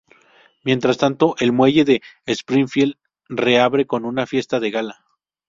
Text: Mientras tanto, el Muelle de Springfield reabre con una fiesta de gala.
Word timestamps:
Mientras 0.63 0.97
tanto, 0.97 1.35
el 1.39 1.51
Muelle 1.51 1.85
de 1.85 2.01
Springfield 2.25 2.95
reabre 3.29 3.85
con 3.85 4.03
una 4.03 4.25
fiesta 4.25 4.59
de 4.59 4.71
gala. 4.71 5.05